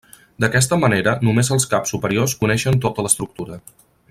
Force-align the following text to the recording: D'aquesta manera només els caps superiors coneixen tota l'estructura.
D'aquesta 0.43 0.79
manera 0.83 1.13
només 1.27 1.53
els 1.57 1.69
caps 1.75 1.95
superiors 1.97 2.37
coneixen 2.43 2.83
tota 2.87 3.07
l'estructura. 3.09 3.63